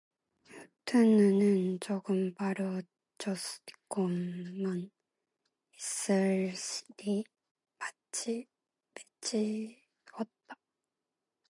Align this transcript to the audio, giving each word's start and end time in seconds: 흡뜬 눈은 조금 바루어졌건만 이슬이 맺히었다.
흡뜬 0.47 1.09
눈은 1.15 1.79
조금 1.79 2.33
바루어졌건만 2.33 4.89
이슬이 5.77 7.23
맺히었다. 9.21 10.57